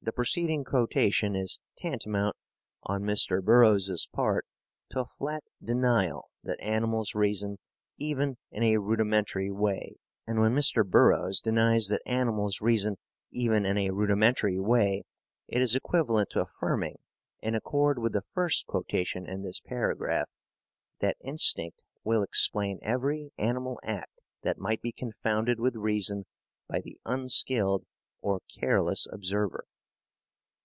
[0.00, 2.34] The preceding quotation is tantamount,
[2.84, 3.42] on Mr.
[3.44, 4.46] Burroughs's part,
[4.90, 7.58] to a flat denial that animals reason
[7.98, 9.96] even in a rudimentary way.
[10.26, 10.88] And when Mr.
[10.88, 12.96] Burrough denies that animals reason
[13.32, 15.02] even in a rudimentary way,
[15.46, 17.00] it is equivalent to affirming,
[17.42, 20.30] in accord with the first quotation in this paragraph,
[21.00, 26.24] that instinct will explain every animal act that might be confounded with reason
[26.66, 27.84] by the unskilled
[28.22, 29.66] or careless observer.